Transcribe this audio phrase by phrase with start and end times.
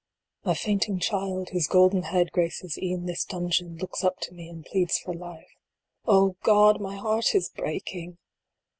[0.43, 4.49] My fainting child, whose golden head graces e en this dungeon, looks up to me
[4.49, 5.53] and pleads for life.
[6.43, 6.81] God!
[6.81, 8.17] my heart is breaking